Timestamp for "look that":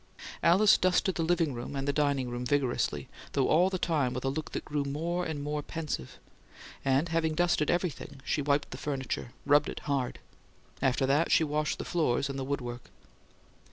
4.29-4.65